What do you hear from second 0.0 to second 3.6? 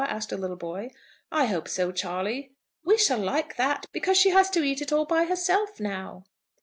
asked a little boy. "I hope so, Charley." "We shall like